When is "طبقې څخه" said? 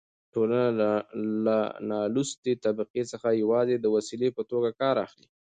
2.65-3.29